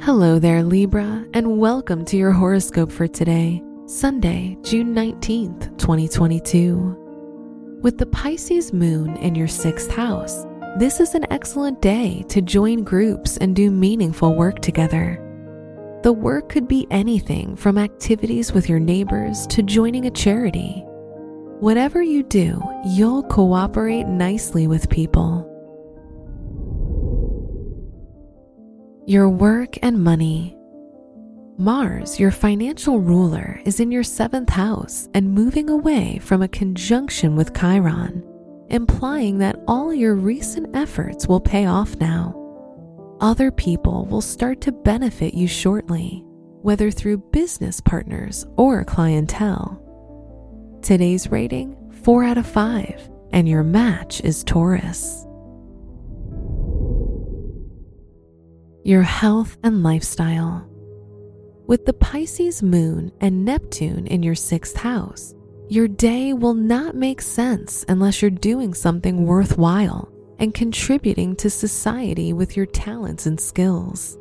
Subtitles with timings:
[0.00, 7.78] Hello there, Libra, and welcome to your horoscope for today, Sunday, June 19th, 2022.
[7.82, 10.46] With the Pisces moon in your sixth house,
[10.78, 15.18] this is an excellent day to join groups and do meaningful work together.
[16.04, 20.84] The work could be anything from activities with your neighbors to joining a charity.
[21.58, 25.55] Whatever you do, you'll cooperate nicely with people.
[29.08, 30.56] Your work and money.
[31.56, 37.36] Mars, your financial ruler, is in your seventh house and moving away from a conjunction
[37.36, 38.24] with Chiron,
[38.68, 42.34] implying that all your recent efforts will pay off now.
[43.20, 46.24] Other people will start to benefit you shortly,
[46.62, 49.80] whether through business partners or clientele.
[50.82, 55.25] Today's rating 4 out of 5, and your match is Taurus.
[58.86, 60.64] Your health and lifestyle.
[61.66, 65.34] With the Pisces moon and Neptune in your sixth house,
[65.68, 72.32] your day will not make sense unless you're doing something worthwhile and contributing to society
[72.32, 74.16] with your talents and skills.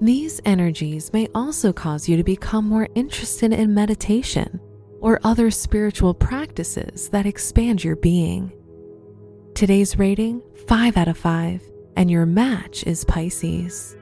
[0.00, 4.60] These energies may also cause you to become more interested in meditation
[5.00, 8.52] or other spiritual practices that expand your being.
[9.56, 13.94] Today's rating 5 out of 5 and your match is Pisces.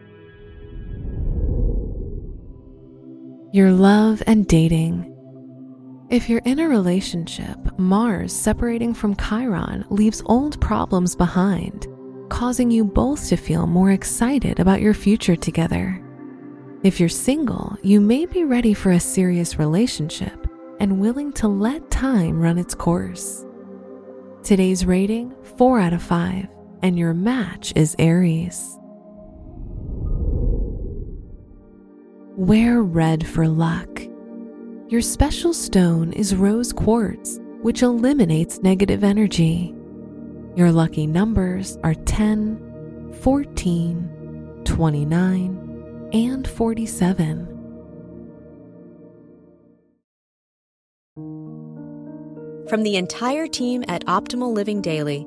[3.53, 5.13] Your love and dating.
[6.09, 11.89] If you're in a relationship, Mars separating from Chiron leaves old problems behind,
[12.29, 16.01] causing you both to feel more excited about your future together.
[16.85, 20.47] If you're single, you may be ready for a serious relationship
[20.79, 23.45] and willing to let time run its course.
[24.45, 26.47] Today's rating 4 out of 5
[26.83, 28.79] and your match is Aries.
[32.37, 34.01] Wear red for luck.
[34.89, 39.75] Your special stone is rose quartz, which eliminates negative energy.
[40.55, 47.59] Your lucky numbers are 10, 14, 29, and 47.
[52.69, 55.27] From the entire team at Optimal Living Daily,